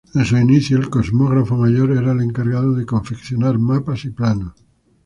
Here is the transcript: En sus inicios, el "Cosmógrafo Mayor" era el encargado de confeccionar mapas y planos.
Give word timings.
En 0.15 0.25
sus 0.25 0.39
inicios, 0.41 0.79
el 0.81 0.89
"Cosmógrafo 0.89 1.55
Mayor" 1.55 1.91
era 1.91 2.13
el 2.13 2.21
encargado 2.23 2.73
de 2.73 2.87
confeccionar 2.87 3.59
mapas 3.59 4.03
y 4.05 4.09
planos. 4.09 4.55